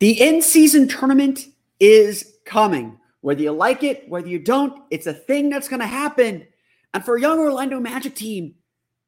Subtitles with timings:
[0.00, 1.46] The in season tournament
[1.78, 2.98] is coming.
[3.20, 6.46] Whether you like it, whether you don't, it's a thing that's going to happen.
[6.94, 8.54] And for a young Orlando Magic team,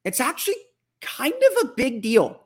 [0.04, 0.56] it's actually
[1.00, 2.42] kind of a big deal.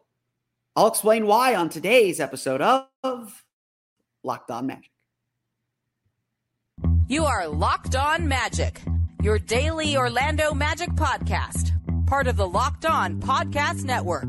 [0.77, 2.61] I'll explain why on today's episode
[3.03, 3.45] of
[4.23, 4.93] Locked On Magic.
[7.09, 8.81] You are Locked On Magic,
[9.23, 11.73] your daily Orlando Magic podcast,
[12.07, 14.29] part of the Locked On Podcast Network.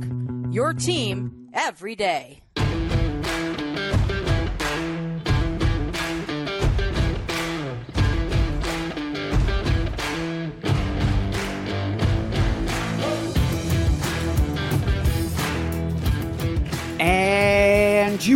[0.50, 2.42] Your team every day.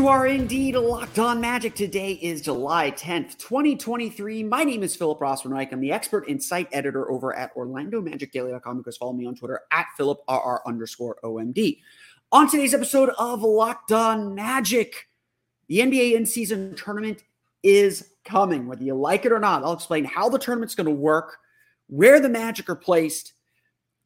[0.01, 1.75] You are indeed locked on magic.
[1.75, 4.41] Today is July 10th, 2023.
[4.41, 5.71] My name is Philip Rossman-Reich.
[5.71, 8.81] I'm the expert and site editor over at OrlandoMagicDaily.com.
[8.81, 11.81] Guys follow me on Twitter at PhilipRR underscore OMD.
[12.31, 15.07] On today's episode of Locked On Magic,
[15.67, 17.21] the NBA in season tournament
[17.61, 18.65] is coming.
[18.65, 21.37] Whether you like it or not, I'll explain how the tournament's going to work,
[21.85, 23.33] where the Magic are placed,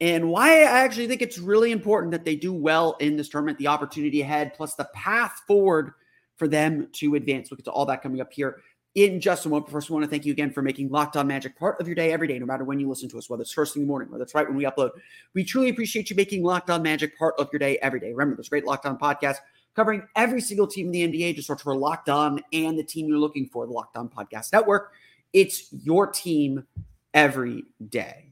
[0.00, 3.58] and why I actually think it's really important that they do well in this tournament,
[3.58, 5.92] the opportunity ahead, plus the path forward
[6.36, 7.50] for them to advance.
[7.50, 8.60] We'll get to all that coming up here
[8.94, 9.70] in just a moment.
[9.70, 11.94] First, I want to thank you again for making Locked On Magic part of your
[11.94, 13.86] day every day, no matter when you listen to us, whether it's first thing in
[13.86, 14.90] the morning, whether it's right when we upload.
[15.34, 18.12] We truly appreciate you making Locked On Magic part of your day every day.
[18.12, 19.36] Remember, there's great Locked On podcast
[19.74, 21.36] covering every single team in the NBA.
[21.36, 24.52] Just search for Locked On and the team you're looking for, the Locked On Podcast
[24.52, 24.92] Network.
[25.32, 26.66] It's your team
[27.12, 28.25] every day.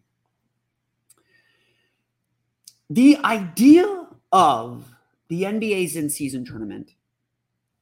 [2.91, 4.85] The idea of
[5.29, 6.95] the NBA's in season tournament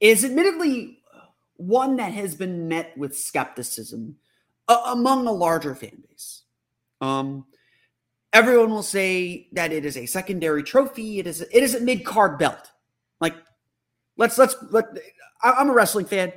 [0.00, 0.98] is admittedly
[1.56, 4.16] one that has been met with skepticism
[4.68, 6.42] uh, among a larger fan base.
[7.00, 7.46] Um,
[8.32, 11.18] everyone will say that it is a secondary trophy.
[11.18, 12.70] It is it is a mid card belt.
[13.20, 13.34] Like
[14.16, 14.86] let's let's let.
[15.42, 16.32] I'm a wrestling fan.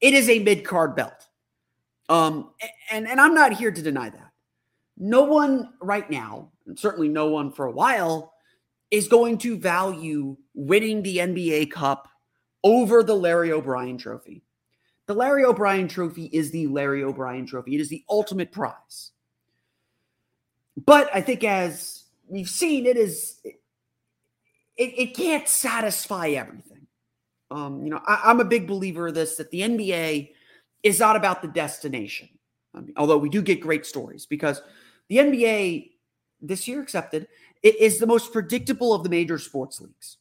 [0.00, 1.26] It is a mid card belt.
[2.08, 2.50] Um,
[2.90, 4.29] and and I'm not here to deny that.
[5.00, 8.34] No one right now, and certainly no one for a while,
[8.90, 12.06] is going to value winning the NBA Cup
[12.62, 14.42] over the Larry O'Brien Trophy.
[15.06, 17.74] The Larry O'Brien Trophy is the Larry O'Brien Trophy.
[17.74, 19.12] It is the ultimate prize.
[20.76, 23.54] But I think as we've seen, it is it,
[24.76, 26.86] it can't satisfy everything.
[27.50, 30.30] Um, you know, I, am a big believer of this that the NBA
[30.82, 32.28] is not about the destination.
[32.74, 34.62] I mean, although we do get great stories because
[35.10, 35.90] the NBA
[36.40, 37.26] this year accepted
[37.62, 40.16] is the most predictable of the major sports leagues.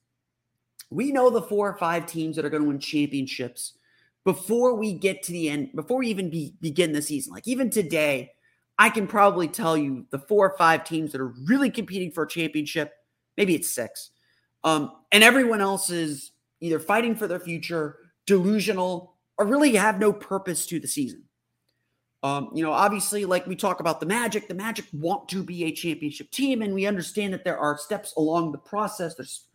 [0.90, 3.78] We know the four or five teams that are going to win championships
[4.26, 7.32] before we get to the end, before we even be, begin the season.
[7.32, 8.32] Like even today,
[8.80, 12.24] I can probably tell you the four or five teams that are really competing for
[12.24, 12.94] a championship.
[13.38, 14.10] Maybe it's six.
[14.64, 20.12] Um, and everyone else is either fighting for their future, delusional, or really have no
[20.12, 21.29] purpose to the season.
[22.22, 25.64] Um, you know, obviously, like we talk about the Magic, the Magic want to be
[25.64, 29.16] a championship team, and we understand that there are steps along the process.
[29.16, 29.46] There's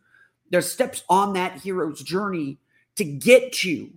[0.49, 2.57] there's steps on that hero's journey
[2.95, 3.91] to get to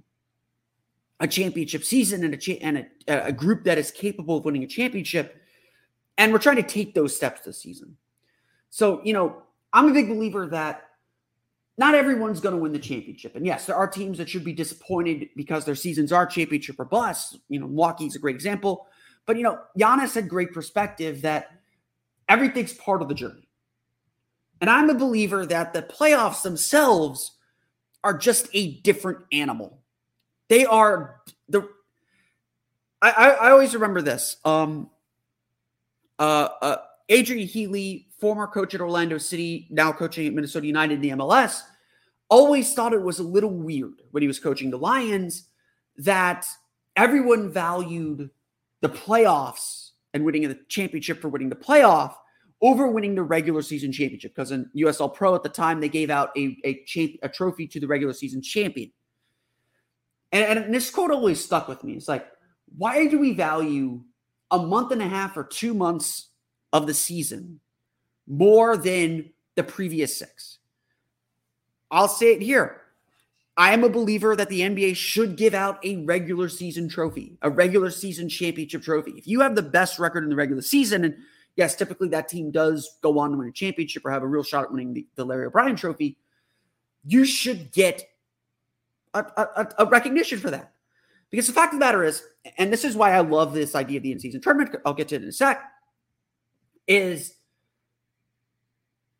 [1.21, 4.65] a championship season and a cha- and a, a group that is capable of winning
[4.65, 5.41] a championship.
[6.17, 7.97] And we're trying to take those steps this season.
[8.71, 9.43] So, you know,
[9.73, 10.88] I'm a big believer that
[11.78, 13.37] not everyone's going to win the championship.
[13.37, 16.84] And yes, there are teams that should be disappointed because their seasons are championship or
[16.84, 17.39] bust.
[17.49, 18.89] You know, Milwaukee's a great example.
[19.27, 21.50] But, you know, Giannis had great perspective that
[22.28, 23.49] everything's part of the journey.
[24.61, 27.37] And I'm a believer that the playoffs themselves
[28.03, 29.78] are just a different animal.
[30.48, 31.69] They are the.
[33.01, 34.39] I, I, I always remember this.
[34.45, 34.91] Um,
[36.19, 36.77] uh, uh,
[37.09, 41.63] Adrian Heath former coach at Orlando City, now coaching at Minnesota United in the MLS,
[42.28, 45.49] always thought it was a little weird when he was coaching the Lions
[45.97, 46.47] that
[46.97, 48.31] everyone valued
[48.81, 52.15] the playoffs and winning the championship for winning the playoff
[52.60, 56.11] over winning the regular season championship because in USL Pro at the time they gave
[56.11, 58.91] out a a, champ, a trophy to the regular season champion.
[60.33, 61.95] And, and this quote always stuck with me.
[61.95, 62.27] It's like,
[62.77, 64.03] why do we value
[64.51, 66.28] a month and a half or two months
[66.72, 67.60] of the season
[68.26, 70.59] more than the previous six.
[71.91, 72.82] I'll say it here.
[73.56, 77.50] I am a believer that the NBA should give out a regular season trophy, a
[77.50, 79.12] regular season championship trophy.
[79.16, 81.16] If you have the best record in the regular season, and
[81.56, 84.44] yes, typically that team does go on to win a championship or have a real
[84.44, 86.16] shot at winning the, the Larry O'Brien trophy,
[87.04, 88.09] you should get
[89.15, 90.72] a, a, a, recognition for that.
[91.30, 92.22] Because the fact of the matter is,
[92.59, 95.09] and this is why I love this idea of the in season tournament, I'll get
[95.09, 95.60] to it in a sec,
[96.89, 97.35] is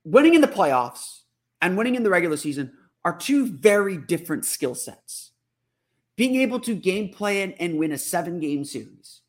[0.05, 1.21] winning in the playoffs
[1.61, 2.73] and winning in the regular season
[3.05, 5.33] are two very different skill sets.
[6.17, 9.21] Being able to game plan and win a seven game series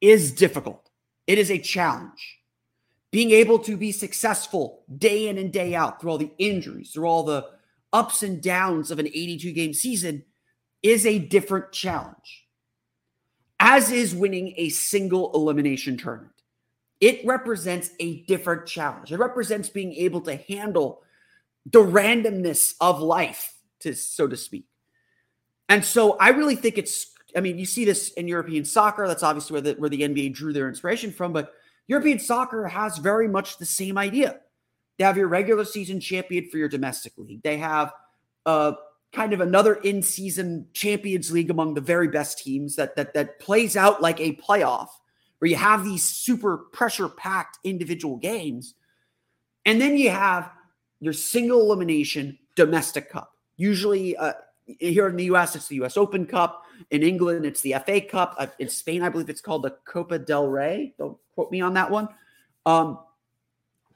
[0.00, 0.90] is difficult,
[1.26, 2.38] it is a challenge.
[3.10, 7.06] Being able to be successful day in and day out through all the injuries, through
[7.06, 7.46] all the
[7.92, 10.24] ups and downs of an 82 game season
[10.82, 12.46] is a different challenge,
[13.60, 16.41] as is winning a single elimination tournament.
[17.02, 19.12] It represents a different challenge.
[19.12, 21.02] It represents being able to handle
[21.66, 24.66] the randomness of life, to so to speak.
[25.68, 29.06] And so I really think it's, I mean, you see this in European soccer.
[29.06, 31.52] That's obviously where the, where the NBA drew their inspiration from, but
[31.88, 34.38] European soccer has very much the same idea.
[34.98, 37.42] They have your regular season champion for your domestic league.
[37.42, 37.92] They have
[38.46, 38.74] uh,
[39.12, 43.76] kind of another in-season Champions League among the very best teams that that that plays
[43.76, 44.88] out like a playoff,
[45.42, 48.74] where you have these super pressure-packed individual games,
[49.64, 50.48] and then you have
[51.00, 53.32] your single elimination domestic cup.
[53.56, 54.34] Usually, uh,
[54.78, 55.96] here in the U.S., it's the U.S.
[55.96, 56.62] Open Cup.
[56.92, 58.36] In England, it's the FA Cup.
[58.38, 60.94] Uh, in Spain, I believe it's called the Copa del Rey.
[60.96, 62.06] Don't quote me on that one.
[62.64, 63.00] Um,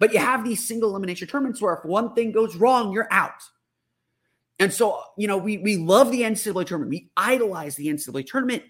[0.01, 3.45] but you have these single elimination tournaments where if one thing goes wrong, you're out.
[4.59, 6.91] And so, you know, we we love the NCAA tournament.
[6.91, 8.65] We idolize the NCAA tournament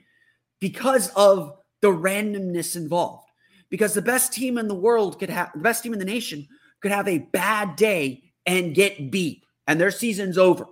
[0.60, 1.56] because of
[1.86, 3.30] the randomness involved.
[3.70, 6.48] Because the best team in the world could have the best team in the nation
[6.80, 10.66] could have a bad day and get beat, and their season's over.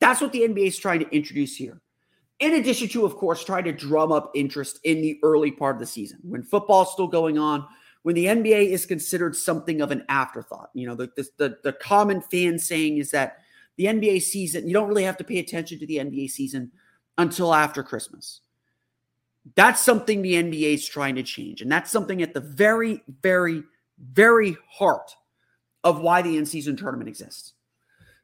[0.00, 1.80] That's what the NBA is trying to introduce here.
[2.40, 5.80] In addition to, of course, trying to drum up interest in the early part of
[5.80, 7.66] the season when football's still going on,
[8.02, 10.70] when the NBA is considered something of an afterthought.
[10.74, 13.38] You know, the, the, the common fan saying is that
[13.76, 16.72] the NBA season, you don't really have to pay attention to the NBA season
[17.18, 18.40] until after Christmas.
[19.56, 21.60] That's something the NBA is trying to change.
[21.60, 23.62] And that's something at the very, very,
[23.98, 25.14] very heart
[25.82, 27.52] of why the in season tournament exists.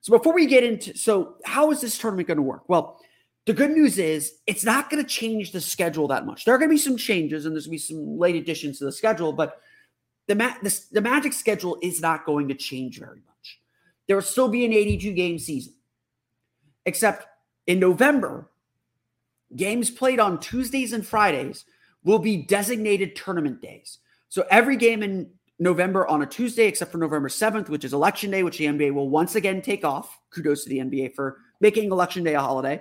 [0.01, 2.69] So before we get into, so how is this tournament going to work?
[2.69, 2.99] Well,
[3.47, 6.45] the good news is it's not going to change the schedule that much.
[6.45, 8.79] There are going to be some changes and there's going to be some late additions
[8.79, 9.61] to the schedule, but
[10.27, 13.61] the, the, the Magic schedule is not going to change very much.
[14.07, 15.75] There will still be an 82 game season,
[16.87, 17.27] except
[17.67, 18.49] in November,
[19.57, 21.65] games played on Tuesdays and Fridays
[22.05, 23.99] will be designated tournament days.
[24.29, 28.31] So every game in November on a Tuesday, except for November 7th, which is election
[28.31, 30.19] day, which the NBA will once again take off.
[30.31, 32.81] Kudos to the NBA for making election day a holiday,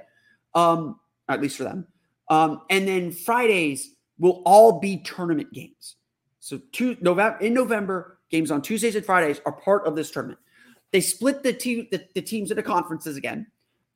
[0.56, 1.86] um, at least for them.
[2.30, 5.95] Um, and then Fridays will all be tournament games.
[6.39, 10.39] So two November in November, games on Tuesdays and Fridays are part of this tournament.
[10.92, 13.48] They split the, te- the, the teams into conferences again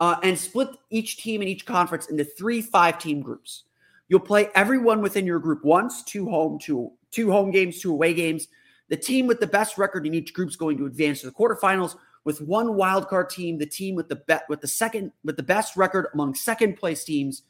[0.03, 3.63] uh, and split each team in each conference into three five team groups.
[4.09, 8.13] You'll play everyone within your group once, two home, two two home games, two away
[8.13, 8.49] games.
[8.89, 11.31] The team with the best record in each group is going to advance to the
[11.31, 11.95] quarterfinals
[12.25, 13.57] with one wildcard team.
[13.57, 17.05] The team with the bet with the second with the best record among second place
[17.05, 17.43] teams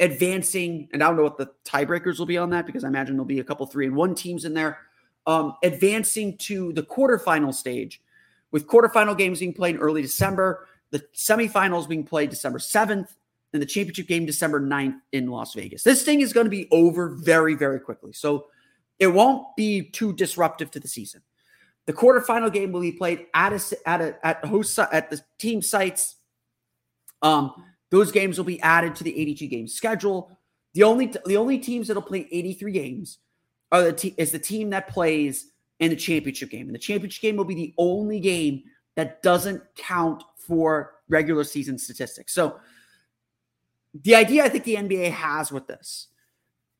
[0.00, 3.14] advancing, and I don't know what the tiebreakers will be on that because I imagine
[3.14, 4.80] there'll be a couple three and one teams in there,
[5.28, 8.02] um, advancing to the quarterfinal stage,
[8.50, 13.08] with quarterfinal games being played in early December, the semifinals being played December 7th,
[13.52, 15.82] and the championship game December 9th in Las Vegas.
[15.82, 18.12] This thing is going to be over very, very quickly.
[18.12, 18.46] So
[18.98, 21.22] it won't be too disruptive to the season.
[21.86, 25.60] The quarterfinal game will be played at a, at a, at host at the team
[25.60, 26.16] sites.
[27.20, 27.52] Um,
[27.90, 30.38] those games will be added to the 82 game schedule.
[30.74, 33.18] The only the only teams that'll play 83 games
[33.70, 36.66] are the te- is the team that plays in the championship game.
[36.66, 38.62] And the championship game will be the only game
[38.96, 42.34] that doesn't count for regular season statistics.
[42.34, 42.56] So
[43.94, 46.08] the idea I think the NBA has with this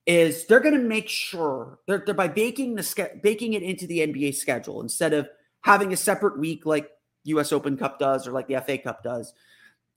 [0.07, 4.01] is they're going to make sure they're, they're by baking the baking it into the
[4.01, 5.29] NBA schedule instead of
[5.61, 6.91] having a separate week like
[7.25, 9.33] US Open Cup does or like the FA Cup does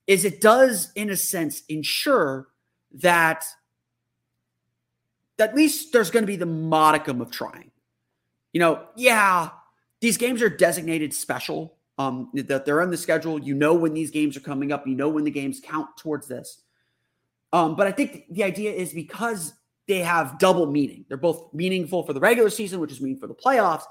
[0.06, 2.48] is it does, in a sense, ensure
[2.92, 3.44] that
[5.38, 7.70] at least there's going to be the modicum of trying.
[8.52, 9.50] You know, yeah,
[10.00, 11.75] these games are designated special.
[11.98, 13.40] Um, that they're on the schedule.
[13.40, 14.86] You know when these games are coming up.
[14.86, 16.62] You know when the games count towards this.
[17.52, 19.54] Um, but I think the idea is because
[19.88, 21.04] they have double meaning.
[21.08, 23.84] They're both meaningful for the regular season, which is meaningful for the playoffs,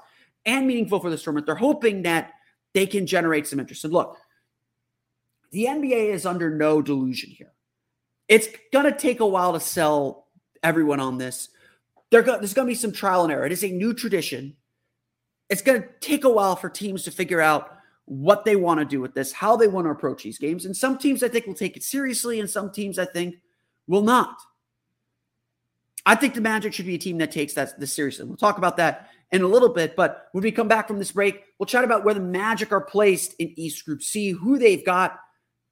[0.44, 1.46] and meaningful for this tournament.
[1.46, 2.32] They're hoping that
[2.74, 3.84] they can generate some interest.
[3.84, 4.16] And look,
[5.50, 7.52] the NBA is under no delusion here.
[8.28, 10.26] It's going to take a while to sell
[10.62, 11.48] everyone on this.
[12.10, 13.46] Go- there's going to be some trial and error.
[13.46, 14.56] It is a new tradition.
[15.48, 17.75] It's going to take a while for teams to figure out
[18.06, 20.64] what they want to do with this, how they want to approach these games.
[20.64, 23.36] And some teams I think will take it seriously, and some teams I think
[23.86, 24.36] will not.
[26.06, 28.24] I think the Magic should be a team that takes that this seriously.
[28.24, 29.96] We'll talk about that in a little bit.
[29.96, 32.80] But when we come back from this break, we'll chat about where the Magic are
[32.80, 35.18] placed in East Group C, who they've got,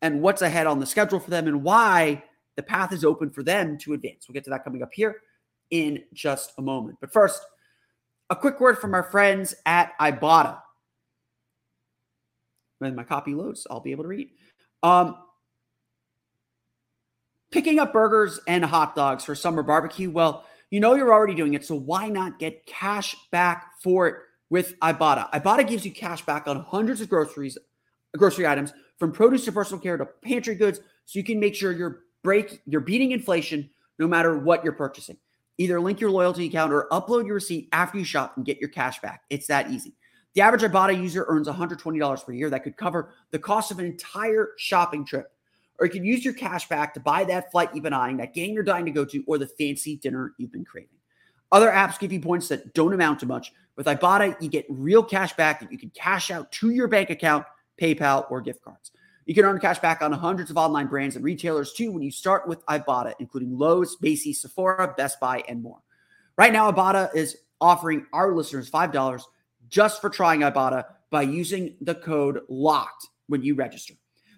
[0.03, 2.25] and what's ahead on the schedule for them, and why
[2.57, 4.27] the path is open for them to advance.
[4.29, 5.23] We'll get to that coming up here
[5.71, 6.99] in just a moment.
[7.01, 7.41] But first,
[8.29, 10.59] a quick word from our friends at Ibotta.
[12.85, 14.29] When my copy loads, I'll be able to read.
[14.83, 15.17] Um,
[17.51, 20.11] picking up burgers and hot dogs for summer barbecue.
[20.11, 24.17] Well, you know you're already doing it, so why not get cash back for it
[24.51, 25.31] with Ibotta?
[25.31, 27.57] Ibotta gives you cash back on hundreds of groceries,
[28.17, 31.73] grocery items, from produce to personal care to pantry goods, so you can make sure
[31.73, 35.17] you're break you're beating inflation no matter what you're purchasing.
[35.57, 38.71] Either link your loyalty account or upload your receipt after you shop and get your
[38.71, 39.23] cash back.
[39.31, 39.95] It's that easy.
[40.35, 42.51] The average Ibotta user earns $120 per year.
[42.51, 45.31] That could cover the cost of an entire shopping trip.
[45.79, 48.35] Or you can use your cash back to buy that flight you've been eyeing, that
[48.35, 50.89] game you're dying to go to, or the fancy dinner you've been craving.
[51.51, 53.53] Other apps give you points that don't amount to much.
[53.77, 57.11] With Ibotta, you get real cash back that you can cash out to your bank
[57.11, 57.45] account,
[57.81, 58.93] PayPal, or gift cards.
[59.27, 62.11] You can earn cash back on hundreds of online brands and retailers too when you
[62.11, 65.79] start with Ibotta, including Lowe's, Macy's, Sephora, Best Buy, and more.
[66.37, 69.23] Right now, Ibotta is offering our listeners $5
[69.75, 73.95] just for trying Ibotta by using the code LOCKED when you register.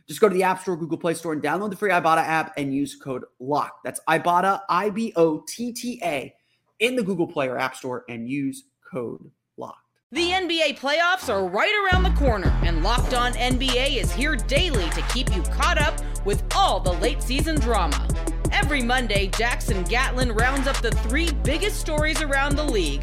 [0.09, 2.55] Just go to the App Store, Google Play Store, and download the free Ibotta app
[2.57, 3.73] and use code LOCK.
[3.85, 6.33] That's Ibotta, I B O T T A,
[6.81, 9.77] in the Google Play or App Store and use code LOCK.
[10.11, 14.89] The NBA playoffs are right around the corner, and Locked On NBA is here daily
[14.91, 18.09] to keep you caught up with all the late season drama.
[18.53, 23.03] Every Monday, Jackson Gatlin rounds up the three biggest stories around the league,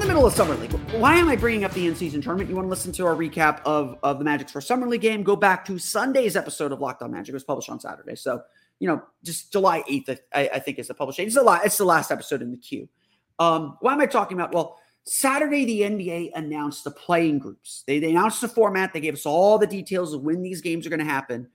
[0.00, 0.72] In the middle of Summer League.
[0.92, 2.48] Why am I bringing up the in-season tournament?
[2.48, 5.22] You want to listen to our recap of, of the Magic's first Summer League game?
[5.22, 7.28] Go back to Sunday's episode of Locked On Magic.
[7.28, 8.16] It was published on Saturday.
[8.16, 8.40] So,
[8.78, 11.26] you know, just July 8th, I, I think is the published date.
[11.26, 12.88] It's the, last, it's the last episode in the queue.
[13.38, 14.54] Um, why am I talking about?
[14.54, 17.84] Well, Saturday, the NBA announced the playing groups.
[17.86, 18.94] They, they announced the format.
[18.94, 21.46] They gave us all the details of when these games are going to happen.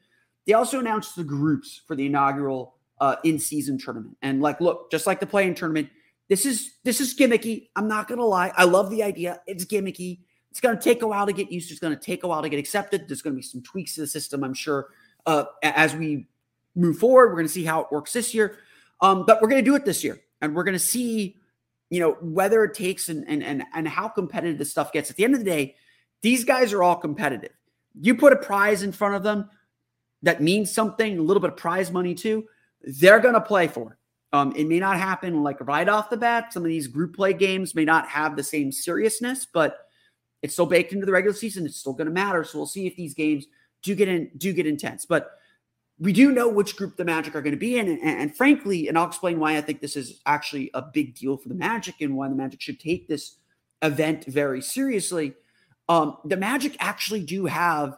[0.46, 4.18] They also announced the groups for the inaugural uh, in-season tournament.
[4.22, 5.90] And like, look, just like the play-in tournament–
[6.28, 7.70] this is this is gimmicky.
[7.76, 8.52] I'm not gonna lie.
[8.56, 9.42] I love the idea.
[9.46, 10.22] It's gimmicky.
[10.52, 11.70] It's gonna take a while to get used.
[11.72, 13.08] It's gonna take a while to get accepted.
[13.08, 14.90] There's gonna be some tweaks to the system, I'm sure.
[15.26, 16.28] Uh, as we
[16.76, 18.58] move forward, we're gonna see how it works this year.
[19.02, 21.38] Um, but we're gonna do it this year, and we're gonna see,
[21.90, 25.10] you know, whether it takes and and and and how competitive this stuff gets.
[25.10, 25.76] At the end of the day,
[26.22, 27.52] these guys are all competitive.
[28.00, 29.50] You put a prize in front of them
[30.24, 32.46] that means something, a little bit of prize money too.
[32.82, 33.98] They're gonna play for it.
[34.36, 36.52] Um, it may not happen like right off the bat.
[36.52, 39.88] Some of these group play games may not have the same seriousness, but
[40.42, 41.66] it's still baked into the regular season.
[41.66, 42.44] It's still going to matter.
[42.44, 43.46] So we'll see if these games
[43.82, 45.06] do get in, do get intense.
[45.06, 45.32] But
[46.00, 48.90] we do know which group the Magic are going to be in, and, and frankly,
[48.90, 52.02] and I'll explain why I think this is actually a big deal for the Magic
[52.02, 53.38] and why the Magic should take this
[53.82, 55.34] event very seriously.
[55.88, 57.98] Um, the Magic actually do have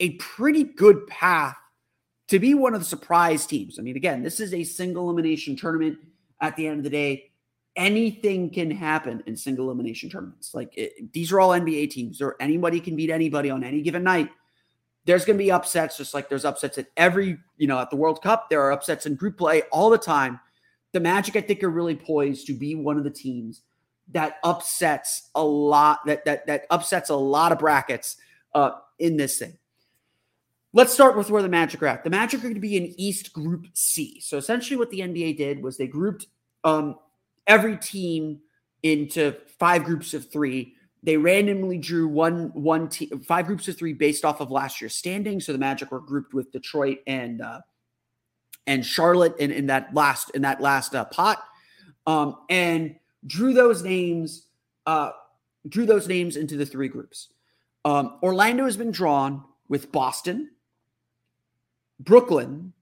[0.00, 1.58] a pretty good path
[2.28, 3.78] to be one of the surprise teams.
[3.78, 5.98] I mean, again, this is a single elimination tournament.
[6.40, 7.30] At the end of the day,
[7.76, 10.54] anything can happen in single elimination tournaments.
[10.54, 14.02] Like it, these are all NBA teams, or anybody can beat anybody on any given
[14.02, 14.30] night.
[15.06, 17.96] There's going to be upsets, just like there's upsets at every, you know, at the
[17.96, 18.48] World Cup.
[18.48, 20.40] There are upsets in group play all the time.
[20.92, 23.62] The Magic, I think, are really poised to be one of the teams
[24.12, 26.00] that upsets a lot.
[26.06, 28.16] That that that upsets a lot of brackets
[28.54, 29.58] uh, in this thing.
[30.76, 32.02] Let's start with where the Magic are at.
[32.02, 34.18] The Magic are going to be in East Group C.
[34.20, 36.26] So essentially, what the NBA did was they grouped
[36.64, 36.96] um,
[37.46, 38.40] every team
[38.82, 40.74] into five groups of three.
[41.04, 44.96] They randomly drew one one team, five groups of three based off of last year's
[44.96, 45.40] standing.
[45.40, 47.60] So the Magic were grouped with Detroit and uh,
[48.66, 51.40] and Charlotte in, in that last in that last uh, pot,
[52.08, 54.48] um, and drew those names
[54.86, 55.12] uh,
[55.68, 57.28] drew those names into the three groups.
[57.84, 60.50] Um, Orlando has been drawn with Boston,
[62.00, 62.72] Brooklyn,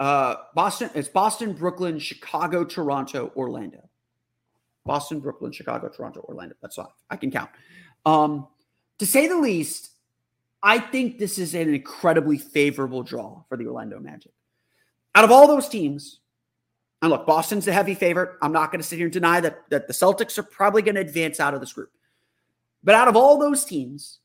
[0.00, 0.90] uh, Boston.
[0.94, 3.88] It's Boston, Brooklyn, Chicago, Toronto, Orlando.
[4.84, 6.54] Boston, Brooklyn, Chicago, Toronto, Orlando.
[6.60, 6.88] That's five.
[7.08, 7.50] I can count.
[8.04, 8.48] Um,
[8.98, 9.90] to say the least,
[10.62, 14.32] I think this is an incredibly favorable draw for the Orlando Magic.
[15.14, 16.20] Out of all those teams,
[17.00, 18.36] and look, Boston's the heavy favorite.
[18.40, 20.94] I'm not going to sit here and deny that, that the Celtics are probably going
[20.94, 21.90] to advance out of this group.
[22.82, 24.20] But out of all those teams,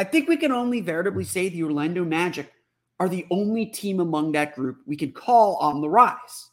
[0.00, 2.50] I think we can only veritably say the Orlando Magic
[2.98, 6.48] are the only team among that group we can call on the rise.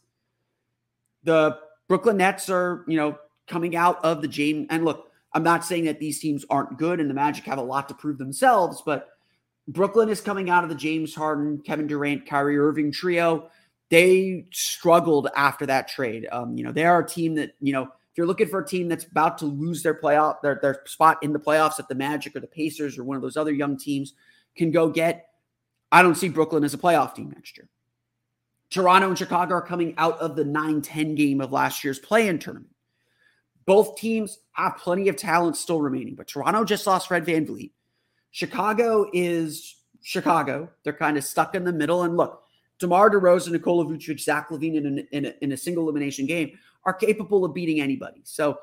[1.23, 4.67] The Brooklyn Nets are, you know, coming out of the James.
[4.69, 7.61] And look, I'm not saying that these teams aren't good and the Magic have a
[7.61, 9.11] lot to prove themselves, but
[9.69, 13.49] Brooklyn is coming out of the James Harden, Kevin Durant, Kyrie Irving trio.
[13.89, 16.27] They struggled after that trade.
[16.33, 18.87] Um, you know, they are a team that, you know, you're looking for a team
[18.87, 22.35] that's about to lose their playoff, their, their spot in the playoffs that the Magic
[22.35, 24.13] or the Pacers or one of those other young teams
[24.55, 25.27] can go get,
[25.91, 27.69] I don't see Brooklyn as a playoff team next year.
[28.71, 32.27] Toronto and Chicago are coming out of the 9 10 game of last year's play
[32.27, 32.73] in tournament.
[33.65, 37.71] Both teams have plenty of talent still remaining, but Toronto just lost Fred VanVleet.
[38.31, 40.69] Chicago is Chicago.
[40.83, 42.03] They're kind of stuck in the middle.
[42.03, 42.43] And look,
[42.79, 46.57] DeMar DeRozan, Nikola Vucevic, Zach LaVine in, in, a, in a single elimination game
[46.87, 48.21] are capable of beating anybody.
[48.23, 48.57] So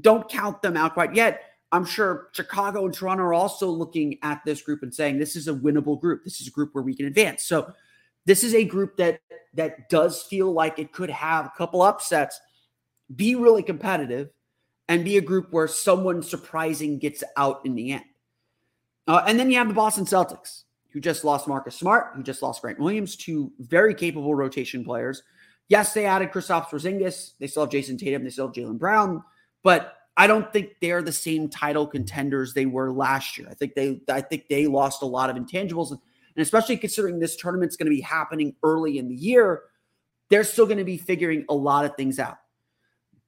[0.00, 1.44] don't count them out quite yet.
[1.70, 5.48] I'm sure Chicago and Toronto are also looking at this group and saying this is
[5.48, 6.24] a winnable group.
[6.24, 7.44] This is a group where we can advance.
[7.44, 7.72] So
[8.26, 9.20] this is a group that
[9.54, 12.40] that does feel like it could have a couple upsets,
[13.14, 14.30] be really competitive,
[14.88, 18.04] and be a group where someone surprising gets out in the end.
[19.06, 22.42] Uh, and then you have the Boston Celtics, who just lost Marcus Smart, who just
[22.42, 25.22] lost Grant Williams, two very capable rotation players.
[25.68, 27.32] Yes, they added Kristaps Porzingis.
[27.38, 28.24] They still have Jayson Tatum.
[28.24, 29.22] They still have Jaylen Brown,
[29.62, 33.48] but I don't think they're the same title contenders they were last year.
[33.50, 36.00] I think they, I think they lost a lot of intangibles, and
[36.36, 39.62] especially considering this tournament's going to be happening early in the year,
[40.30, 42.38] they're still going to be figuring a lot of things out.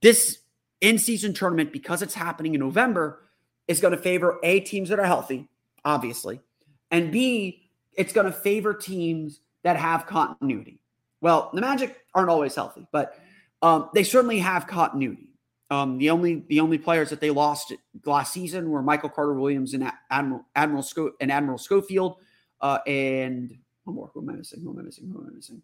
[0.01, 0.39] This
[0.81, 3.21] in-season tournament, because it's happening in November,
[3.67, 5.47] is going to favor a teams that are healthy
[5.83, 6.41] obviously.
[6.89, 10.80] And B, it's going to favor teams that have continuity.
[11.21, 13.19] Well, the Magic aren't always healthy, but
[13.61, 15.27] um, they certainly have continuity.
[15.69, 17.71] Um, the only the only players that they lost
[18.05, 20.85] last season were Michael Carter Williams and Admiral Admiral
[21.21, 22.17] and Admiral Schofield,
[22.59, 24.11] uh, and one more.
[24.13, 24.61] Who am I missing?
[24.61, 25.09] Who am I missing?
[25.09, 25.61] Who am I missing?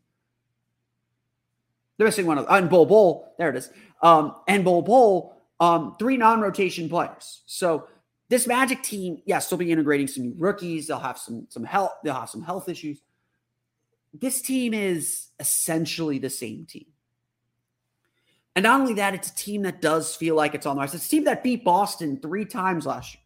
[1.97, 3.33] They're missing one of and Bol Bol.
[3.37, 3.69] There it is.
[4.01, 5.33] Um, and Bol Bol.
[5.59, 7.41] Um, three non-rotation players.
[7.47, 7.87] So
[8.29, 10.87] this Magic team, yes, they'll be integrating some new rookies.
[10.87, 11.93] They'll have some some health.
[12.03, 13.01] They'll have some health issues.
[14.13, 16.85] This team is essentially the same team.
[18.55, 20.95] And not only that, it's a team that does feel like it's on the rise.
[20.95, 23.21] It's a team that beat Boston three times last year.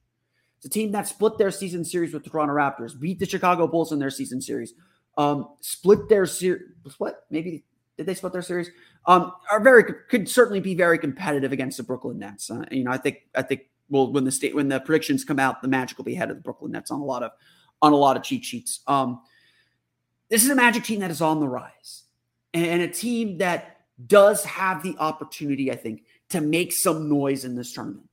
[0.57, 3.65] It's a team that split their season series with the Toronto Raptors, beat the Chicago
[3.65, 4.73] Bulls in their season series,
[5.17, 6.63] um, split their series.
[6.89, 7.15] Split?
[7.29, 7.63] Maybe
[7.97, 8.69] did they split their series?
[9.05, 12.51] Um, are very could certainly be very competitive against the Brooklyn Nets.
[12.51, 15.39] Uh, you know, I think I think well, when the state when the predictions come
[15.39, 17.31] out, the Magic will be ahead of the Brooklyn Nets on a lot of
[17.81, 18.81] on a lot of cheat sheets.
[18.87, 19.21] Um,
[20.31, 22.05] this is a Magic team that is on the rise,
[22.53, 27.53] and a team that does have the opportunity, I think, to make some noise in
[27.55, 28.09] this tournament.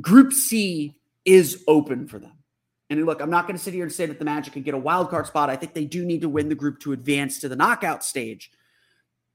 [0.00, 2.32] Group C is open for them.
[2.90, 4.74] And look, I'm not going to sit here and say that the Magic can get
[4.74, 5.50] a wild card spot.
[5.50, 8.50] I think they do need to win the group to advance to the knockout stage.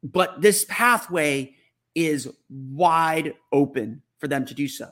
[0.03, 1.55] But this pathway
[1.95, 4.89] is wide open for them to do so.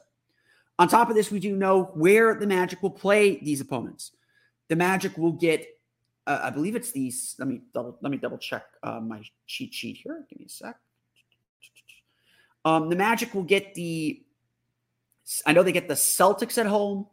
[0.79, 4.11] On top of this, we do know where the Magic will play these opponents.
[4.69, 5.65] The Magic will get,
[6.27, 7.35] uh, I believe it's these.
[7.39, 7.97] Let me double.
[8.01, 10.25] Let me double check uh, my cheat sheet here.
[10.29, 10.77] Give me a sec.
[12.65, 14.21] Um, the Magic will get the.
[15.45, 17.07] I know they get the Celtics at home.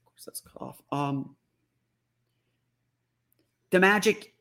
[0.00, 0.82] Of course, that's off.
[0.90, 1.36] Um,
[3.70, 4.32] the Magic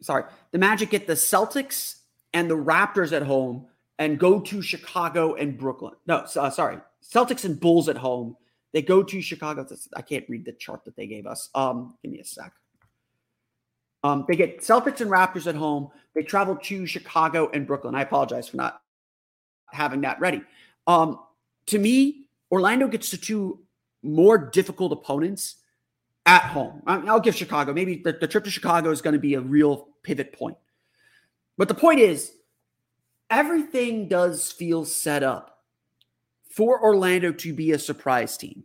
[0.00, 2.00] sorry, the Magic get the Celtics
[2.32, 3.66] and the Raptors at home
[3.98, 5.94] and go to Chicago and Brooklyn.
[6.06, 8.36] No, uh, sorry, Celtics and Bulls at home.
[8.72, 9.66] They go to Chicago.
[9.96, 11.50] I can't read the chart that they gave us.
[11.54, 12.52] Um, give me a sec.
[14.02, 15.90] Um, they get Celtics and Raptors at home.
[16.14, 17.94] They travel to Chicago and Brooklyn.
[17.94, 18.80] I apologize for not
[19.66, 20.42] having that ready.
[20.86, 21.18] Um,
[21.66, 23.60] to me, Orlando gets to two
[24.02, 25.56] more difficult opponents
[26.26, 26.82] at home.
[26.86, 27.72] I'll give Chicago.
[27.72, 30.56] Maybe the, the trip to Chicago is going to be a real pivot point.
[31.58, 32.32] But the point is,
[33.28, 35.59] everything does feel set up
[36.50, 38.64] for Orlando to be a surprise team.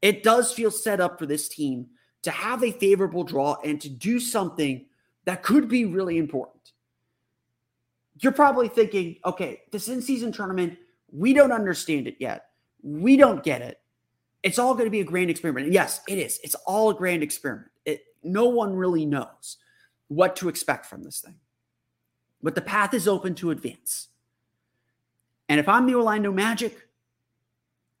[0.00, 1.88] It does feel set up for this team
[2.22, 4.86] to have a favorable draw and to do something
[5.24, 6.72] that could be really important.
[8.20, 10.78] You're probably thinking, okay, this in season tournament,
[11.12, 12.46] We don't understand it yet.
[12.82, 13.78] We don't get it.
[14.42, 15.66] It's all going to be a grand experiment.
[15.66, 16.40] And yes, it is.
[16.42, 17.70] It's all a grand experiment.
[17.84, 19.58] It, no one really knows
[20.08, 21.36] what to expect from this thing.
[22.42, 24.08] But the path is open to advance.
[25.48, 26.88] And if I'm the Orlando Magic,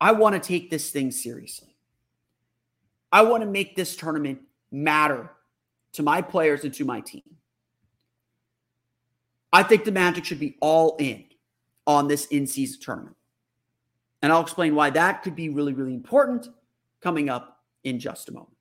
[0.02, 1.76] I want to take this thing seriously.
[3.12, 4.40] I want to make this tournament
[4.72, 5.30] matter
[5.92, 7.22] to my players and to my team.
[9.52, 11.22] I think the Magic should be all in
[11.86, 13.16] on this in season tournament.
[14.22, 16.48] And I'll explain why that could be really, really important
[17.00, 18.56] coming up in just a moment.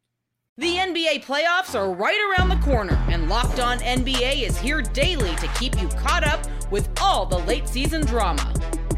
[0.57, 5.35] The NBA playoffs are right around the corner, and Locked On NBA is here daily
[5.37, 8.53] to keep you caught up with all the late season drama.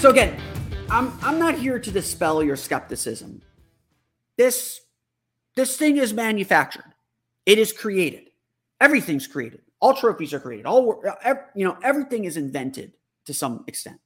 [0.00, 0.40] So again,
[0.88, 3.42] I'm I'm not here to dispel your skepticism.
[4.38, 4.80] This
[5.56, 6.94] this thing is manufactured.
[7.44, 8.30] It is created.
[8.80, 9.60] Everything's created.
[9.78, 10.64] All trophies are created.
[10.64, 11.02] All
[11.54, 12.94] you know, everything is invented
[13.26, 14.00] to some extent.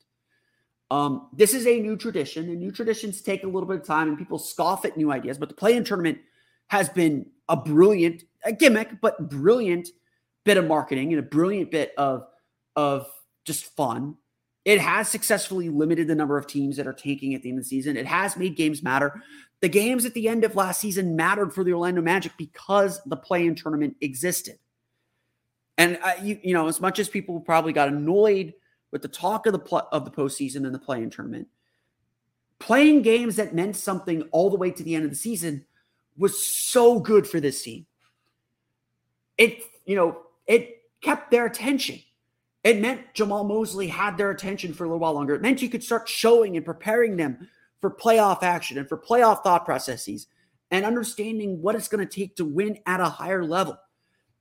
[0.91, 4.09] Um, this is a new tradition, and new traditions take a little bit of time,
[4.09, 5.39] and people scoff at new ideas.
[5.39, 6.19] But the play-in tournament
[6.67, 9.91] has been a brilliant, a gimmick, but brilliant
[10.43, 12.27] bit of marketing and a brilliant bit of
[12.75, 13.07] of
[13.45, 14.17] just fun.
[14.65, 17.65] It has successfully limited the number of teams that are tanking at the end of
[17.65, 17.97] the season.
[17.97, 19.23] It has made games matter.
[19.61, 23.17] The games at the end of last season mattered for the Orlando Magic because the
[23.17, 24.59] play-in tournament existed.
[25.77, 28.55] And uh, you, you know, as much as people probably got annoyed
[28.91, 31.49] with the talk of the pl- of the postseason and the play-in tournament,
[32.59, 35.67] playing games that meant something all the way to the end of the season
[36.17, 37.87] was so good for this team.
[39.37, 42.01] It, you know, it kept their attention.
[42.65, 45.35] It meant Jamahl Mosley had their attention for a little while longer.
[45.35, 47.47] It meant you could start showing and preparing them
[47.83, 50.27] for playoff action and for playoff thought processes
[50.71, 53.79] and understanding what it's going to take to win at a higher level.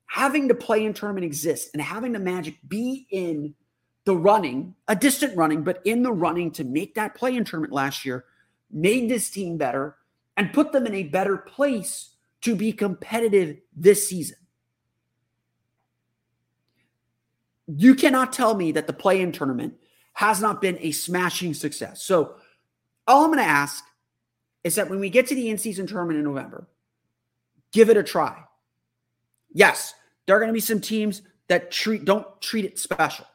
[0.05, 3.53] Having the play-in tournament exist and having the Magic be in
[4.05, 8.05] the running, a distant running, but in the running to make that play-in tournament last
[8.05, 8.25] year
[8.71, 9.97] made this team better
[10.37, 14.37] and put them in a better place to be competitive this season.
[17.67, 19.75] You cannot tell me that the play-in tournament
[20.13, 22.03] has not been a smashing success.
[22.03, 22.35] So
[23.07, 23.83] all I'm going to ask
[24.63, 26.67] is that when we get to the in-season tournament in November,
[27.71, 28.43] give it a try.
[29.51, 29.93] Yes,
[30.25, 33.25] there are going to be some teams that treat don't treat it special.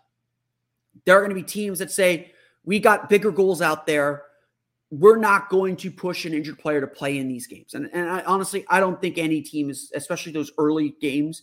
[1.05, 2.33] There are going to be teams that say
[2.65, 4.25] we got bigger goals out there.
[4.91, 7.75] We're not going to push an injured player to play in these games.
[7.75, 11.43] And, and I, honestly, I don't think any team is, especially those early games,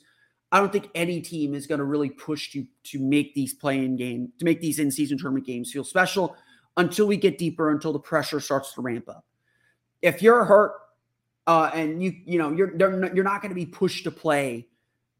[0.51, 3.95] I don't think any team is going to really push you to make these play-in
[3.95, 6.37] game, to make these in-season tournament games feel special
[6.77, 9.25] until we get deeper, until the pressure starts to ramp up.
[10.01, 10.73] If you're hurt
[11.47, 14.67] uh, and you you know you're you're not going to be pushed to play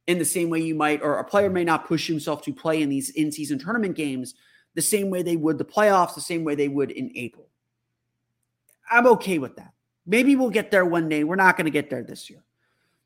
[0.08, 2.82] in the same way you might, or a player may not push himself to play
[2.82, 4.36] in these in-season tournament games
[4.76, 7.48] the same way they would the playoffs, the same way they would in April.
[8.92, 9.74] I'm okay with that.
[10.06, 11.24] Maybe we'll get there one day.
[11.24, 12.44] We're not going to get there this year.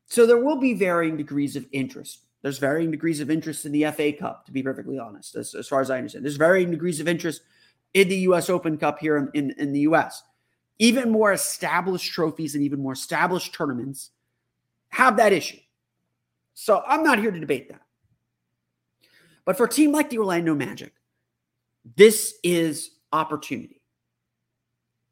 [0.10, 2.22] So there will be varying degrees of interest.
[2.42, 5.68] There's varying degrees of interest in the FA Cup, to be perfectly honest, as, as
[5.68, 6.26] far as I understand.
[6.26, 7.42] There's varying degrees of interest
[7.94, 10.24] in the US Open Cup here in, in, in the US.
[10.80, 14.12] Even more established trophies and even more established tournaments
[14.90, 15.60] have that issue.
[16.54, 17.82] So I'm not here to debate that.
[19.46, 20.94] But for a team like the Orlando Magic,
[21.96, 23.82] this is opportunity.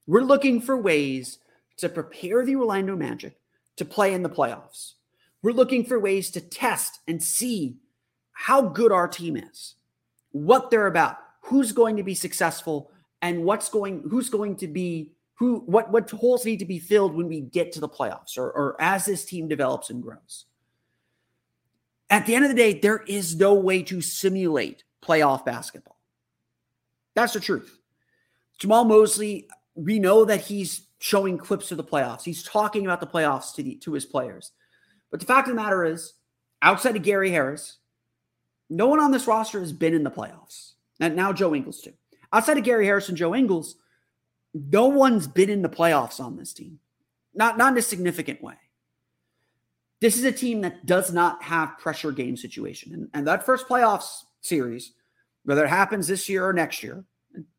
[0.06, 1.40] We're looking for ways
[1.78, 3.38] to prepare the Orlando Magic
[3.78, 4.94] to play in the playoffs.
[5.42, 7.78] We're looking for ways to test and see
[8.34, 9.76] how good our team is,
[10.32, 15.14] what they're about, who's going to be successful, and what's going, who's going to be,
[15.36, 18.52] who, what, what holes need to be filled when we get to the playoffs or,
[18.52, 20.46] or as this team develops and grows.
[22.10, 25.98] At the end of the day, there is no way to simulate playoff basketball.
[27.16, 27.80] That's the truth.
[28.60, 32.24] Jamahl Mosley, we know that he's showing clips of the playoffs.
[32.24, 34.52] He's talking about the playoffs to the to his players.
[35.12, 36.14] But the fact of the matter is,
[36.62, 37.78] outside of Gary Harris,
[38.70, 40.74] no one on this roster has been in the playoffs.
[41.00, 41.94] And now Joe Ingles too.
[42.34, 43.76] Outside of Gary Harris and Joe Ingles,
[44.54, 46.80] no one's been in the playoffs on this team.
[47.34, 48.56] Not not in a significant way.
[50.00, 52.94] this is a team that does not have pressure game situation.
[52.94, 54.94] And, and that first playoffs series,
[55.44, 57.04] whether it happens this year or next year,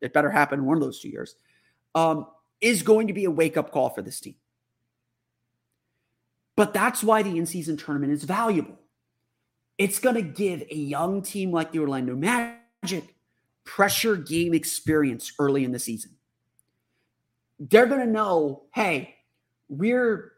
[0.00, 1.34] it better happen one of those two years,
[1.94, 2.26] um,
[2.60, 4.34] is going to be a wake up call for this team.
[6.56, 8.78] But that's why the in season tournament is valuable.
[9.78, 13.14] It's going to give a young team like the Orlando Magic
[13.64, 16.12] pressure game experience early in the season.
[17.60, 19.14] They're going to know hey,
[19.68, 20.32] we're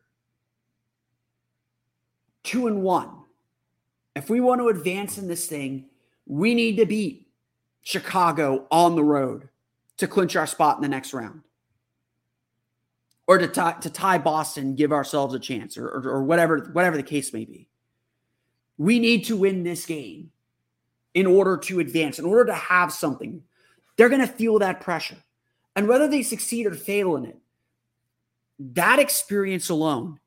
[2.42, 3.10] two and one.
[4.14, 5.86] If we want to advance in this thing,
[6.26, 7.28] we need to beat
[7.82, 9.48] Chicago on the road
[9.98, 11.42] to clinch our spot in the next round.
[13.30, 16.96] Or to tie, to tie Boston, give ourselves a chance, or, or, or whatever, whatever
[16.96, 17.68] the case may be.
[18.76, 20.32] We need to win this game
[21.14, 23.44] in order to advance, in order to have something.
[23.94, 25.18] They're going to feel that pressure.
[25.76, 27.38] And whether they succeed or fail in it,
[28.58, 30.18] that experience alone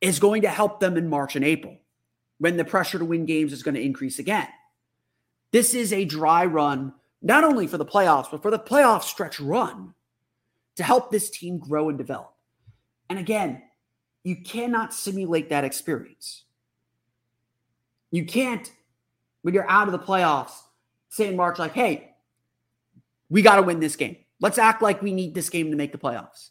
[0.00, 1.76] is going to help them in March and April
[2.38, 4.48] when the pressure to win games is going to increase again.
[5.50, 9.38] This is a dry run, not only for the playoffs, but for the playoff stretch
[9.38, 9.92] run
[10.76, 12.32] to help this team grow and develop.
[13.10, 13.62] And again,
[14.24, 16.44] you cannot simulate that experience.
[18.10, 18.70] You can't,
[19.42, 20.52] when you're out of the playoffs,
[21.08, 22.14] say in March, like, hey,
[23.30, 24.16] we got to win this game.
[24.40, 26.50] Let's act like we need this game to make the playoffs.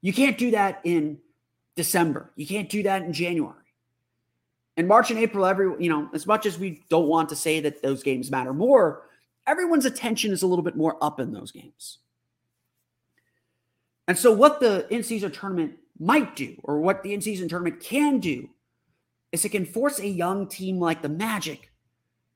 [0.00, 1.18] You can't do that in
[1.76, 2.32] December.
[2.36, 3.54] You can't do that in January.
[4.76, 7.60] In March and April, every you know, as much as we don't want to say
[7.60, 9.02] that those games matter more,
[9.46, 11.98] everyone's attention is a little bit more up in those games.
[14.06, 18.48] And so, what the in-season tournament might do, or what the in-season tournament can do,
[19.32, 21.72] is it can force a young team like the Magic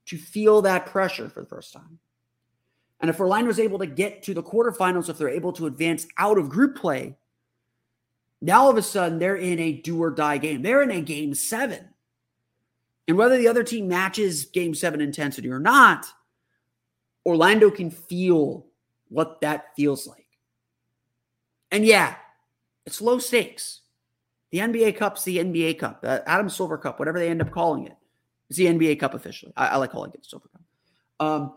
[0.07, 1.98] to feel that pressure for the first time.
[3.01, 6.07] And if Orlando is able to get to the quarterfinals, if they're able to advance
[6.18, 7.16] out of group play,
[8.40, 10.62] now all of a sudden they're in a do or die game.
[10.62, 11.88] They're in a game seven.
[13.09, 16.07] And whether the other team matches game seven intensity or not,
[17.27, 18.66] Orlando can feel
[19.09, 20.27] what that feels like.
[21.70, 22.16] And yeah,
[22.87, 23.81] it's low stakes.
[24.51, 27.87] The NBA Cup's the NBA Cup, the Adam Silver Cup, whatever they end up calling
[27.87, 27.97] it.
[28.51, 29.53] It's the NBA Cup officially.
[29.57, 30.62] I, I like calling it the Silver Cup.
[31.27, 31.55] Um,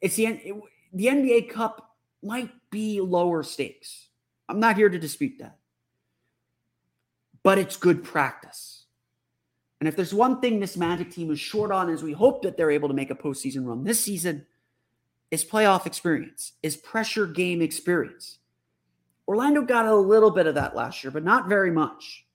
[0.00, 0.54] it's the it,
[0.92, 4.08] the NBA Cup might be lower stakes.
[4.48, 5.58] I'm not here to dispute that,
[7.42, 8.84] but it's good practice.
[9.80, 12.56] And if there's one thing this Magic team is short on, is we hope that
[12.56, 14.44] they're able to make a postseason run this season,
[15.30, 18.38] is playoff experience, is pressure game experience.
[19.26, 22.26] Orlando got a little bit of that last year, but not very much.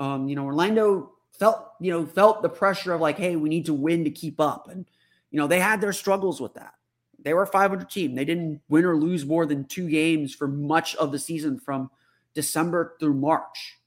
[0.00, 3.66] Um, you know, Orlando felt, you know, felt the pressure of like, hey, we need
[3.66, 4.68] to win to keep up.
[4.68, 4.86] And,
[5.30, 6.74] you know, they had their struggles with that.
[7.18, 8.14] They were a 500 team.
[8.14, 11.90] They didn't win or lose more than two games for much of the season from
[12.34, 13.78] December through March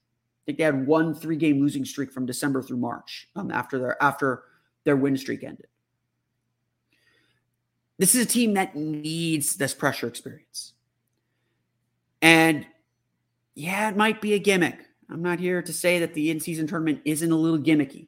[0.42, 3.78] I think they had one three game losing streak from December through March um, after
[3.78, 4.42] their after
[4.84, 5.68] their win streak ended.
[7.98, 10.72] This is a team that needs this pressure experience.
[12.22, 12.66] And
[13.54, 14.78] yeah, it might be a gimmick.
[15.10, 18.06] I'm not here to say that the in season tournament isn't a little gimmicky.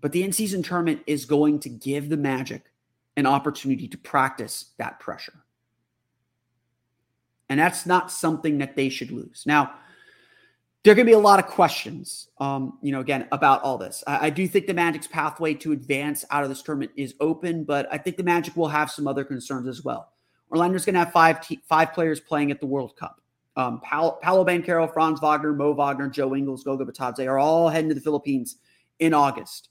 [0.00, 2.64] But the in season tournament is going to give the Magic
[3.16, 5.44] an opportunity to practice that pressure.
[7.48, 9.44] And that's not something that they should lose.
[9.46, 9.74] Now,
[10.82, 14.04] there going to be a lot of questions, um, you know, again, about all this.
[14.06, 17.64] I, I, do think the Magic's pathway to advance out of this tournament is open,
[17.64, 20.12] but I think the Magic will have some other concerns as well.
[20.54, 23.20] Orlando's going to have five five players playing at the World Cup.
[23.56, 27.88] Um, Paolo, Paolo Banchero, Franz Wagner, Mo Wagner, Joe Ingles, Goga Bitadze are all heading
[27.88, 28.56] to the Philippines
[28.98, 29.68] in August.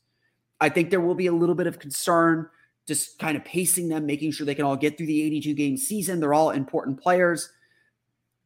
[0.62, 2.50] I think there will be a little bit of concern
[2.88, 5.78] just kind of pacing them, making sure they can all get through the 82 game
[5.78, 6.20] season.
[6.20, 7.50] They're all important players.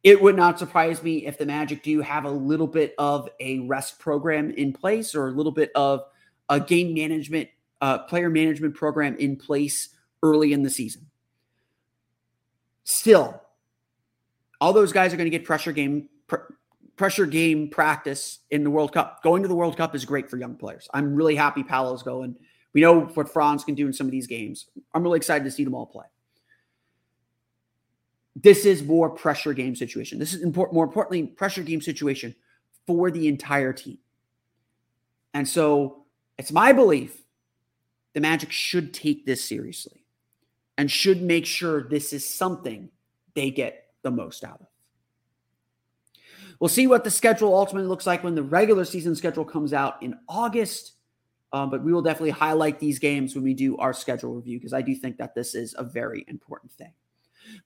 [0.04, 3.60] It would not surprise me if the Magic do have a little bit of a
[3.60, 6.02] rest program in place or a little bit of
[6.48, 7.48] a game management,
[7.80, 9.88] uh, player management program in place
[10.22, 11.07] early in the season.
[12.88, 13.42] Still,
[14.60, 16.52] all those guys are going to get pressure game pr-
[16.96, 19.22] pressure game practice in the World Cup.
[19.22, 20.88] Going to the World Cup is great for young players.
[20.94, 22.36] I'm really happy Paolo's going.
[22.72, 24.66] We know what Franz can do in some of these games.
[24.94, 26.06] I'm really excited to see them all play
[28.42, 30.18] this is more pressure game situation.
[30.18, 32.34] This is important, more importantly, pressure game situation
[32.86, 33.98] for the entire team.
[35.34, 36.04] And so
[36.38, 37.20] it's my belief
[38.14, 39.97] the Magic should take this seriously
[40.78, 42.88] and should make sure this is something
[43.34, 44.66] they get the most out of.
[46.60, 50.02] We'll see what the schedule ultimately looks like when the regular season schedule comes out
[50.02, 50.92] in August.
[51.52, 54.72] Um, but we will definitely highlight these games when we do our schedule review because
[54.72, 56.92] I do think that this is a very important thing.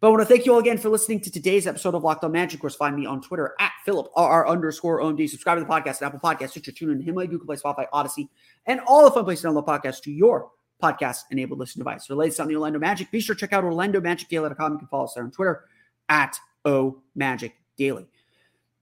[0.00, 2.22] But I want to thank you all again for listening to today's episode of Locked
[2.22, 2.54] On Magic.
[2.54, 5.28] Of course, find me on Twitter at Philip RR underscore OMD.
[5.28, 8.30] Subscribe to the podcast at Apple Podcasts, Stitcher, TuneIn, Himalaya, Google Play, Spotify, Odyssey,
[8.66, 10.50] and all the fun places to download podcasts to your
[10.82, 12.06] podcast-enabled listen device.
[12.06, 14.72] For the latest on the Orlando Magic, be sure to check out OrlandoMagicDaily.com.
[14.72, 15.64] You can follow us there on Twitter
[16.08, 18.06] at O Magic Daily.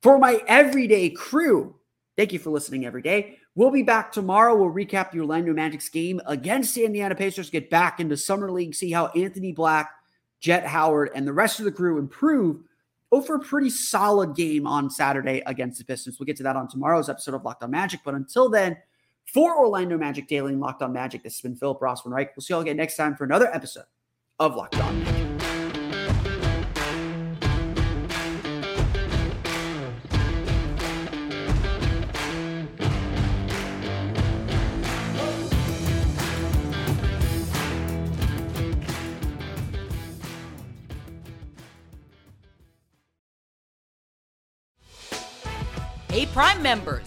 [0.02, 1.76] For my everyday crew,
[2.16, 3.36] thank you for listening every day.
[3.54, 4.56] We'll be back tomorrow.
[4.56, 8.74] We'll recap the Orlando Magic's game against the Indiana Pacers, get back into Summer League,
[8.74, 9.90] see how Anthony Black,
[10.40, 12.62] Jett Howard, and the rest of the crew improve
[13.12, 16.18] over a pretty solid game on Saturday against the Pistons.
[16.18, 18.00] We'll get to that on tomorrow's episode of Locked on Magic.
[18.04, 18.76] But until then,
[19.26, 22.36] for Orlando Magic Daily and Locked on Magic, this has been Philip Rossman Reich.
[22.36, 23.84] We'll see you all again next time for another episode
[24.38, 25.20] of Locked on.
[46.10, 47.06] Hey, Prime members,